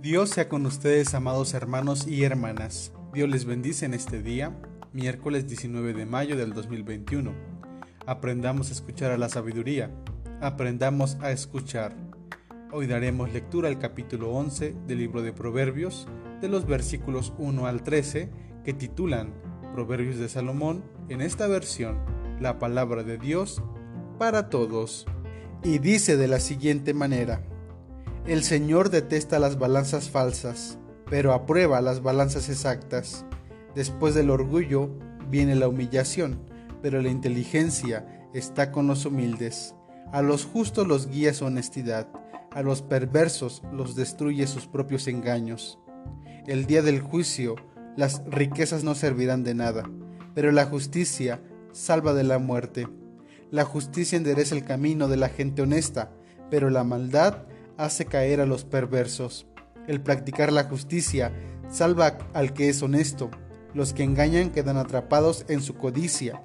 Dios 0.00 0.30
sea 0.30 0.48
con 0.48 0.64
ustedes, 0.64 1.12
amados 1.14 1.54
hermanos 1.54 2.06
y 2.06 2.22
hermanas. 2.22 2.92
Dios 3.12 3.28
les 3.28 3.44
bendice 3.44 3.84
en 3.84 3.94
este 3.94 4.22
día, 4.22 4.56
miércoles 4.92 5.48
19 5.48 5.92
de 5.92 6.06
mayo 6.06 6.36
del 6.36 6.52
2021. 6.52 7.32
Aprendamos 8.06 8.68
a 8.68 8.74
escuchar 8.74 9.10
a 9.10 9.18
la 9.18 9.28
sabiduría. 9.28 9.90
Aprendamos 10.40 11.16
a 11.20 11.32
escuchar. 11.32 11.96
Hoy 12.70 12.86
daremos 12.86 13.32
lectura 13.32 13.68
al 13.68 13.80
capítulo 13.80 14.30
11 14.30 14.76
del 14.86 14.98
libro 14.98 15.20
de 15.20 15.32
Proverbios, 15.32 16.06
de 16.40 16.48
los 16.48 16.64
versículos 16.64 17.32
1 17.36 17.66
al 17.66 17.82
13, 17.82 18.30
que 18.64 18.74
titulan 18.74 19.34
Proverbios 19.74 20.18
de 20.18 20.28
Salomón, 20.28 20.84
en 21.08 21.22
esta 21.22 21.48
versión, 21.48 21.98
la 22.40 22.60
palabra 22.60 23.02
de 23.02 23.18
Dios 23.18 23.64
para 24.16 24.48
todos. 24.48 25.06
Y 25.64 25.78
dice 25.78 26.16
de 26.16 26.28
la 26.28 26.38
siguiente 26.38 26.94
manera, 26.94 27.42
el 28.28 28.44
Señor 28.44 28.90
detesta 28.90 29.38
las 29.38 29.58
balanzas 29.58 30.10
falsas, 30.10 30.78
pero 31.08 31.32
aprueba 31.32 31.80
las 31.80 32.02
balanzas 32.02 32.50
exactas. 32.50 33.24
Después 33.74 34.14
del 34.14 34.28
orgullo 34.28 34.90
viene 35.30 35.54
la 35.54 35.66
humillación, 35.66 36.38
pero 36.82 37.00
la 37.00 37.08
inteligencia 37.08 38.28
está 38.34 38.70
con 38.70 38.86
los 38.86 39.06
humildes. 39.06 39.74
A 40.12 40.20
los 40.20 40.44
justos 40.44 40.86
los 40.86 41.08
guía 41.08 41.32
su 41.32 41.46
honestidad, 41.46 42.06
a 42.50 42.60
los 42.60 42.82
perversos 42.82 43.62
los 43.72 43.96
destruye 43.96 44.46
sus 44.46 44.66
propios 44.66 45.08
engaños. 45.08 45.78
El 46.46 46.66
día 46.66 46.82
del 46.82 47.00
juicio 47.00 47.56
las 47.96 48.22
riquezas 48.26 48.84
no 48.84 48.94
servirán 48.94 49.42
de 49.42 49.54
nada, 49.54 49.84
pero 50.34 50.52
la 50.52 50.66
justicia 50.66 51.40
salva 51.72 52.12
de 52.12 52.24
la 52.24 52.38
muerte. 52.38 52.88
La 53.50 53.64
justicia 53.64 54.18
endereza 54.18 54.54
el 54.54 54.64
camino 54.64 55.08
de 55.08 55.16
la 55.16 55.30
gente 55.30 55.62
honesta, 55.62 56.12
pero 56.50 56.68
la 56.68 56.84
maldad 56.84 57.47
hace 57.78 58.04
caer 58.04 58.40
a 58.40 58.46
los 58.46 58.64
perversos. 58.64 59.46
El 59.86 60.02
practicar 60.02 60.52
la 60.52 60.64
justicia 60.64 61.32
salva 61.70 62.18
al 62.34 62.52
que 62.52 62.68
es 62.68 62.82
honesto. 62.82 63.30
Los 63.72 63.94
que 63.94 64.02
engañan 64.02 64.50
quedan 64.50 64.76
atrapados 64.76 65.46
en 65.48 65.62
su 65.62 65.74
codicia. 65.74 66.42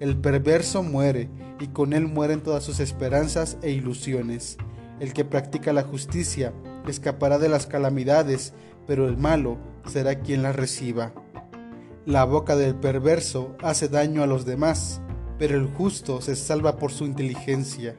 El 0.00 0.16
perverso 0.16 0.82
muere 0.82 1.28
y 1.60 1.68
con 1.68 1.92
él 1.92 2.08
mueren 2.08 2.40
todas 2.40 2.64
sus 2.64 2.80
esperanzas 2.80 3.58
e 3.62 3.70
ilusiones. 3.70 4.56
El 4.98 5.12
que 5.12 5.24
practica 5.24 5.72
la 5.72 5.82
justicia 5.82 6.52
escapará 6.88 7.38
de 7.38 7.48
las 7.48 7.66
calamidades, 7.66 8.54
pero 8.86 9.06
el 9.06 9.16
malo 9.16 9.58
será 9.86 10.20
quien 10.20 10.42
las 10.42 10.56
reciba. 10.56 11.12
La 12.06 12.24
boca 12.24 12.56
del 12.56 12.74
perverso 12.74 13.56
hace 13.62 13.88
daño 13.88 14.22
a 14.22 14.26
los 14.26 14.46
demás, 14.46 15.02
pero 15.38 15.56
el 15.56 15.66
justo 15.66 16.22
se 16.22 16.34
salva 16.34 16.78
por 16.78 16.92
su 16.92 17.04
inteligencia. 17.04 17.96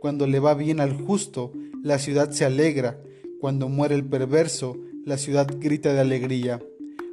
Cuando 0.00 0.26
le 0.26 0.40
va 0.40 0.54
bien 0.54 0.80
al 0.80 0.92
justo, 0.92 1.52
la 1.82 1.98
ciudad 1.98 2.30
se 2.30 2.44
alegra. 2.44 3.00
Cuando 3.40 3.68
muere 3.68 3.94
el 3.94 4.04
perverso, 4.04 4.76
la 5.04 5.16
ciudad 5.16 5.48
grita 5.58 5.92
de 5.92 6.00
alegría. 6.00 6.60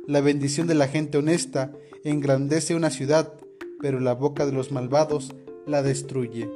La 0.07 0.21
bendición 0.21 0.67
de 0.67 0.75
la 0.75 0.87
gente 0.87 1.17
honesta 1.17 1.71
engrandece 2.03 2.75
una 2.75 2.89
ciudad, 2.89 3.33
pero 3.81 3.99
la 3.99 4.13
boca 4.13 4.45
de 4.45 4.51
los 4.51 4.71
malvados 4.71 5.33
la 5.65 5.83
destruye. 5.83 6.49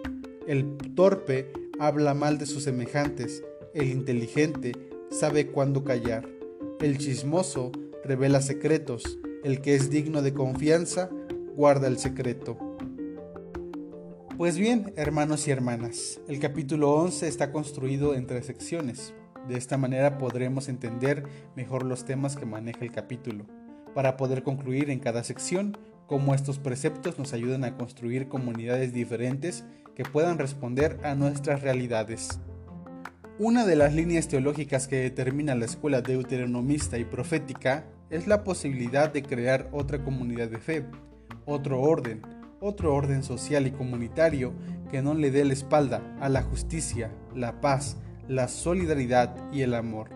El 0.47 0.77
torpe 0.95 1.51
habla 1.79 2.13
mal 2.13 2.37
de 2.37 2.45
sus 2.45 2.63
semejantes, 2.63 3.43
el 3.73 3.89
inteligente 3.89 4.73
sabe 5.09 5.47
cuándo 5.47 5.83
callar. 5.83 6.27
El 6.79 6.97
chismoso 6.97 7.71
revela 8.03 8.41
secretos, 8.41 9.19
el 9.43 9.61
que 9.61 9.75
es 9.75 9.89
digno 9.89 10.21
de 10.21 10.33
confianza 10.33 11.09
guarda 11.55 11.87
el 11.87 11.97
secreto. 11.97 12.57
Pues 14.41 14.57
bien, 14.57 14.91
hermanos 14.95 15.47
y 15.47 15.51
hermanas, 15.51 16.19
el 16.27 16.39
capítulo 16.39 16.95
11 16.95 17.27
está 17.27 17.51
construido 17.51 18.15
en 18.15 18.25
tres 18.25 18.47
secciones. 18.47 19.13
De 19.47 19.55
esta 19.55 19.77
manera 19.77 20.17
podremos 20.17 20.67
entender 20.67 21.25
mejor 21.55 21.85
los 21.85 22.05
temas 22.05 22.35
que 22.35 22.47
maneja 22.47 22.79
el 22.81 22.91
capítulo, 22.91 23.45
para 23.93 24.17
poder 24.17 24.41
concluir 24.41 24.89
en 24.89 24.97
cada 24.97 25.23
sección 25.23 25.77
cómo 26.07 26.33
estos 26.33 26.57
preceptos 26.57 27.19
nos 27.19 27.33
ayudan 27.33 27.63
a 27.63 27.77
construir 27.77 28.29
comunidades 28.29 28.93
diferentes 28.93 29.63
que 29.93 30.05
puedan 30.05 30.39
responder 30.39 30.99
a 31.03 31.13
nuestras 31.13 31.61
realidades. 31.61 32.39
Una 33.37 33.63
de 33.63 33.75
las 33.75 33.93
líneas 33.93 34.27
teológicas 34.27 34.87
que 34.87 35.01
determina 35.01 35.53
la 35.53 35.65
escuela 35.65 36.01
deuteronomista 36.01 36.97
y 36.97 37.05
profética 37.05 37.85
es 38.09 38.25
la 38.25 38.43
posibilidad 38.43 39.13
de 39.13 39.21
crear 39.21 39.69
otra 39.71 40.03
comunidad 40.03 40.49
de 40.49 40.57
fe, 40.57 40.85
otro 41.45 41.79
orden, 41.79 42.23
otro 42.61 42.93
orden 42.93 43.23
social 43.23 43.65
y 43.65 43.71
comunitario 43.71 44.53
que 44.91 45.01
no 45.01 45.15
le 45.15 45.31
dé 45.31 45.43
la 45.43 45.53
espalda 45.53 46.15
a 46.21 46.29
la 46.29 46.43
justicia, 46.43 47.11
la 47.35 47.59
paz, 47.59 47.97
la 48.27 48.47
solidaridad 48.47 49.35
y 49.51 49.63
el 49.63 49.73
amor. 49.73 50.09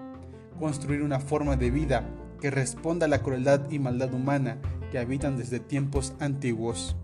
Construir 0.60 1.02
una 1.02 1.20
forma 1.20 1.58
de 1.58 1.72
vida 1.72 2.08
que 2.40 2.52
responda 2.52 3.08
a 3.08 3.10
la 3.10 3.24
crueldad 3.24 3.70
y 3.72 3.80
maldad 3.80 4.14
humana 4.14 4.60
que 4.92 5.00
habitan 5.00 5.38
desde 5.38 5.60
tiempos 5.60 6.14
antiguos. 6.20 6.96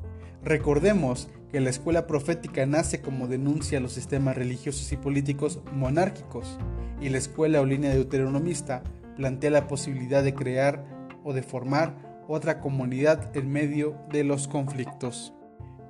Recordemos 0.44 1.28
que 1.52 1.60
la 1.60 1.72
escuela 1.72 2.06
profética 2.06 2.66
nace 2.68 3.02
como 3.02 3.28
denuncia 3.28 3.80
a 3.80 3.82
los 3.82 3.94
sistemas 3.94 4.38
religiosos 4.38 4.92
y 4.92 4.98
políticos 4.98 5.60
monárquicos, 5.74 6.58
y 7.02 7.10
la 7.10 7.18
escuela 7.18 7.62
o 7.62 7.66
línea 7.66 7.92
deuteronomista 7.92 8.84
plantea 9.18 9.50
la 9.50 9.68
posibilidad 9.68 10.24
de 10.24 10.36
crear 10.36 10.86
o 11.24 11.34
de 11.34 11.42
formar 11.42 12.11
otra 12.32 12.62
comunidad 12.62 13.36
en 13.36 13.52
medio 13.52 13.98
de 14.10 14.24
los 14.24 14.48
conflictos. 14.48 15.34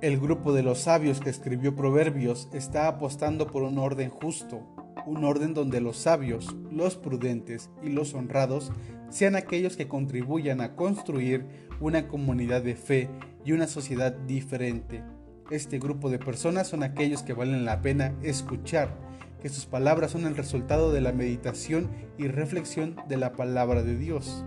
El 0.00 0.18
grupo 0.18 0.52
de 0.52 0.64
los 0.64 0.80
sabios 0.80 1.20
que 1.20 1.30
escribió 1.30 1.76
Proverbios 1.76 2.48
está 2.52 2.88
apostando 2.88 3.46
por 3.46 3.62
un 3.62 3.78
orden 3.78 4.10
justo, 4.10 4.66
un 5.06 5.24
orden 5.24 5.54
donde 5.54 5.80
los 5.80 5.98
sabios, 5.98 6.56
los 6.72 6.96
prudentes 6.96 7.70
y 7.80 7.90
los 7.90 8.14
honrados 8.14 8.72
sean 9.08 9.36
aquellos 9.36 9.76
que 9.76 9.86
contribuyan 9.86 10.60
a 10.60 10.74
construir 10.74 11.46
una 11.78 12.08
comunidad 12.08 12.62
de 12.62 12.74
fe 12.74 13.08
y 13.44 13.52
una 13.52 13.68
sociedad 13.68 14.12
diferente. 14.12 15.04
Este 15.52 15.78
grupo 15.78 16.10
de 16.10 16.18
personas 16.18 16.66
son 16.66 16.82
aquellos 16.82 17.22
que 17.22 17.34
valen 17.34 17.64
la 17.64 17.82
pena 17.82 18.16
escuchar, 18.24 18.98
que 19.40 19.48
sus 19.48 19.66
palabras 19.66 20.10
son 20.10 20.26
el 20.26 20.36
resultado 20.36 20.92
de 20.92 21.02
la 21.02 21.12
meditación 21.12 21.88
y 22.18 22.26
reflexión 22.26 22.96
de 23.08 23.16
la 23.16 23.34
palabra 23.34 23.84
de 23.84 23.96
Dios. 23.96 24.44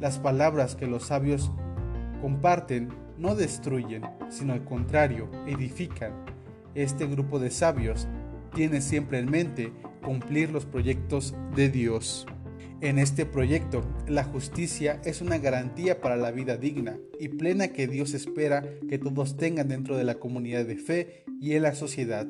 Las 0.00 0.20
palabras 0.20 0.76
que 0.76 0.86
los 0.86 1.06
sabios 1.06 1.50
comparten 2.20 2.88
no 3.18 3.34
destruyen, 3.34 4.02
sino 4.30 4.52
al 4.52 4.64
contrario, 4.64 5.28
edifican. 5.46 6.12
Este 6.76 7.06
grupo 7.06 7.40
de 7.40 7.50
sabios 7.50 8.06
tiene 8.54 8.80
siempre 8.80 9.18
en 9.18 9.28
mente 9.28 9.72
cumplir 10.04 10.50
los 10.50 10.66
proyectos 10.66 11.34
de 11.56 11.68
Dios. 11.68 12.26
En 12.80 13.00
este 13.00 13.26
proyecto, 13.26 13.82
la 14.06 14.22
justicia 14.22 15.00
es 15.04 15.20
una 15.20 15.38
garantía 15.38 16.00
para 16.00 16.16
la 16.16 16.30
vida 16.30 16.56
digna 16.56 16.96
y 17.18 17.26
plena 17.26 17.68
que 17.68 17.88
Dios 17.88 18.14
espera 18.14 18.62
que 18.88 18.98
todos 18.98 19.36
tengan 19.36 19.66
dentro 19.66 19.96
de 19.96 20.04
la 20.04 20.14
comunidad 20.14 20.64
de 20.64 20.76
fe 20.76 21.24
y 21.40 21.54
en 21.54 21.62
la 21.62 21.74
sociedad. 21.74 22.28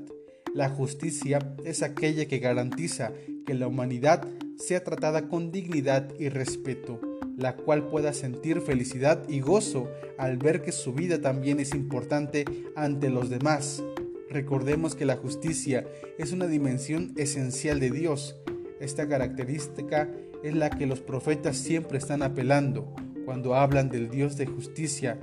La 0.54 0.70
justicia 0.70 1.54
es 1.66 1.82
aquella 1.82 2.24
que 2.24 2.38
garantiza 2.38 3.12
que 3.44 3.52
la 3.52 3.68
humanidad 3.68 4.26
sea 4.56 4.82
tratada 4.82 5.28
con 5.28 5.52
dignidad 5.52 6.14
y 6.18 6.30
respeto 6.30 6.98
la 7.38 7.54
cual 7.54 7.86
pueda 7.86 8.12
sentir 8.12 8.60
felicidad 8.60 9.22
y 9.28 9.40
gozo 9.40 9.88
al 10.18 10.36
ver 10.38 10.60
que 10.60 10.72
su 10.72 10.92
vida 10.92 11.20
también 11.20 11.60
es 11.60 11.72
importante 11.72 12.44
ante 12.74 13.10
los 13.10 13.30
demás. 13.30 13.82
Recordemos 14.28 14.96
que 14.96 15.06
la 15.06 15.16
justicia 15.16 15.86
es 16.18 16.32
una 16.32 16.48
dimensión 16.48 17.12
esencial 17.16 17.78
de 17.78 17.92
Dios. 17.92 18.36
Esta 18.80 19.08
característica 19.08 20.10
es 20.42 20.54
la 20.54 20.68
que 20.68 20.86
los 20.86 21.00
profetas 21.00 21.56
siempre 21.56 21.98
están 21.98 22.22
apelando 22.22 22.92
cuando 23.24 23.54
hablan 23.54 23.88
del 23.88 24.10
Dios 24.10 24.36
de 24.36 24.46
justicia 24.46 25.16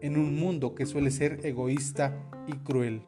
en 0.00 0.16
un 0.16 0.36
mundo 0.36 0.74
que 0.74 0.86
suele 0.86 1.10
ser 1.10 1.40
egoísta 1.44 2.16
y 2.46 2.52
cruel. 2.52 3.02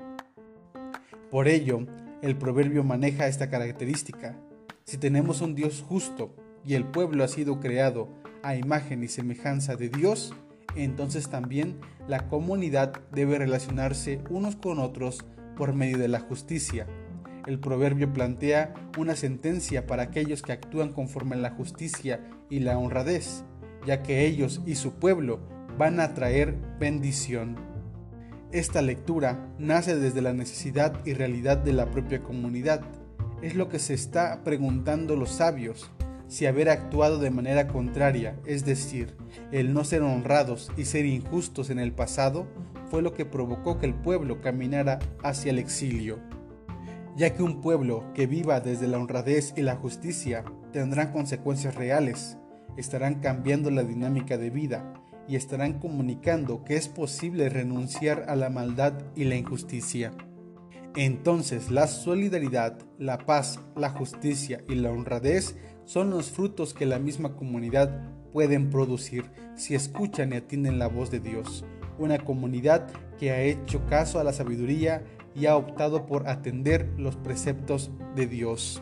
Por 1.31 1.49
ello, 1.49 1.87
el 2.21 2.37
proverbio 2.37 2.85
maneja 2.85 3.27
esta 3.27 3.49
característica. 3.49 4.37
Si 4.85 4.99
tenemos 4.99 5.41
un 5.41 5.55
Dios 5.55 5.83
justo 5.89 6.35
y 6.63 6.75
el 6.75 6.85
pueblo 6.85 7.25
ha 7.25 7.29
sido 7.29 7.59
creado 7.59 8.21
a 8.43 8.55
imagen 8.57 9.03
y 9.03 9.09
semejanza 9.09 9.77
de 9.77 9.89
Dios, 9.89 10.35
entonces 10.77 11.29
también 11.29 11.79
la 12.09 12.29
comunidad 12.29 12.93
debe 13.13 13.39
relacionarse 13.39 14.21
unos 14.31 14.57
con 14.57 14.79
otros 14.79 15.25
por 15.57 15.75
medio 15.75 15.99
de 15.99 16.09
la 16.09 16.21
justicia. 16.21 16.87
El 17.47 17.59
proverbio 17.59 18.13
plantea 18.13 18.75
una 18.99 19.17
sentencia 19.17 19.87
para 19.87 20.05
aquellos 20.05 20.43
que 20.43 20.53
actúan 20.53 20.93
conforme 20.93 21.37
a 21.37 21.39
la 21.39 21.51
justicia 21.51 22.21
y 22.49 22.61
la 22.61 22.79
honradez, 22.79 23.45
ya 23.87 24.03
que 24.03 24.27
ellos 24.27 24.61
y 24.67 24.75
su 24.75 24.95
pueblo 24.95 25.41
van 25.79 26.01
a 26.01 26.15
traer 26.15 26.57
bendición. 26.79 27.57
Esta 28.53 28.83
lectura 28.83 29.49
nace 29.59 29.97
desde 29.97 30.23
la 30.23 30.33
necesidad 30.33 31.05
y 31.07 31.15
realidad 31.15 31.57
de 31.57 31.73
la 31.73 31.91
propia 31.91 32.23
comunidad. 32.23 32.83
Es 33.43 33.55
lo 33.55 33.69
que 33.69 33.79
se 33.79 33.95
está 33.95 34.43
preguntando 34.45 35.17
los 35.17 35.31
sabios 35.31 35.91
si 36.31 36.47
haber 36.47 36.69
actuado 36.69 37.19
de 37.19 37.31
manera 37.31 37.67
contraria, 37.67 38.39
es 38.47 38.65
decir, 38.65 39.17
el 39.51 39.75
no 39.75 39.83
ser 39.83 40.03
honrados 40.03 40.71
y 40.77 40.85
ser 40.85 41.05
injustos 41.05 41.71
en 41.71 41.81
el 41.81 41.91
pasado, 41.93 42.47
fue 42.89 43.03
lo 43.03 43.15
que 43.15 43.25
provocó 43.25 43.79
que 43.79 43.87
el 43.87 43.95
pueblo 43.95 44.41
caminara 44.41 45.01
hacia 45.25 45.51
el 45.51 45.59
exilio. 45.59 46.21
Ya 47.17 47.35
que 47.35 47.43
un 47.43 47.61
pueblo 47.61 48.05
que 48.15 48.29
viva 48.29 48.61
desde 48.61 48.87
la 48.87 48.99
honradez 48.99 49.53
y 49.57 49.63
la 49.63 49.75
justicia 49.75 50.45
tendrán 50.73 51.11
consecuencias 51.11 51.75
reales, 51.75 52.39
estarán 52.77 53.17
cambiando 53.17 53.73
la 53.73 53.83
dinámica 53.83 54.39
de 54.39 54.51
vida 54.51 54.95
y 55.27 55.35
estarán 55.35 55.81
comunicando 55.81 56.63
que 56.63 56.77
es 56.77 56.87
posible 56.87 57.49
renunciar 57.49 58.27
a 58.29 58.37
la 58.37 58.51
maldad 58.51 58.93
y 59.17 59.25
la 59.25 59.35
injusticia. 59.35 60.13
Entonces 60.95 61.73
la 61.73 61.89
solidaridad, 61.89 62.79
la 62.99 63.19
paz, 63.19 63.59
la 63.75 63.91
justicia 63.91 64.63
y 64.69 64.77
la 64.77 64.91
honradez 64.91 65.57
son 65.91 66.11
los 66.11 66.31
frutos 66.31 66.73
que 66.73 66.87
la 66.87 67.01
misma 67.01 67.35
comunidad 67.35 67.91
pueden 68.33 68.71
producir 68.71 69.25
si 69.57 69.75
escuchan 69.75 70.33
y 70.33 70.37
atienden 70.37 70.79
la 70.79 70.87
voz 70.87 71.11
de 71.11 71.19
Dios. 71.19 71.65
Una 71.99 72.19
comunidad 72.19 72.87
que 73.19 73.33
ha 73.33 73.41
hecho 73.43 73.85
caso 73.87 74.21
a 74.21 74.25
la 74.25 74.33
sabiduría 74.33 75.03
y 75.35 75.47
ha 75.47 75.57
optado 75.57 76.07
por 76.07 76.29
atender 76.29 76.89
los 76.97 77.17
preceptos 77.17 77.91
de 78.15 78.29
Dios. 78.29 78.81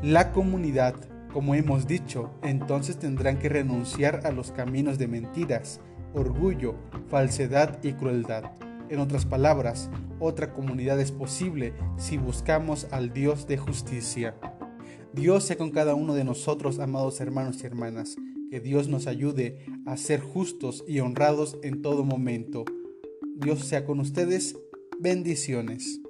La 0.00 0.30
comunidad, 0.30 0.94
como 1.32 1.56
hemos 1.56 1.88
dicho, 1.88 2.30
entonces 2.44 3.00
tendrán 3.00 3.40
que 3.40 3.48
renunciar 3.48 4.24
a 4.24 4.30
los 4.30 4.52
caminos 4.52 4.96
de 4.96 5.08
mentiras, 5.08 5.80
orgullo, 6.14 6.76
falsedad 7.08 7.82
y 7.82 7.94
crueldad. 7.94 8.44
En 8.90 9.00
otras 9.00 9.26
palabras, 9.26 9.90
otra 10.20 10.52
comunidad 10.52 11.00
es 11.00 11.10
posible 11.10 11.72
si 11.96 12.16
buscamos 12.16 12.86
al 12.92 13.12
Dios 13.12 13.48
de 13.48 13.58
justicia. 13.58 14.36
Dios 15.18 15.42
sea 15.42 15.58
con 15.58 15.72
cada 15.72 15.96
uno 15.96 16.14
de 16.14 16.22
nosotros, 16.22 16.78
amados 16.78 17.20
hermanos 17.20 17.60
y 17.62 17.66
hermanas. 17.66 18.14
Que 18.50 18.60
Dios 18.60 18.86
nos 18.86 19.08
ayude 19.08 19.66
a 19.84 19.96
ser 19.96 20.20
justos 20.20 20.84
y 20.86 21.00
honrados 21.00 21.58
en 21.64 21.82
todo 21.82 22.04
momento. 22.04 22.64
Dios 23.34 23.64
sea 23.64 23.84
con 23.84 23.98
ustedes. 23.98 24.56
Bendiciones. 25.00 26.00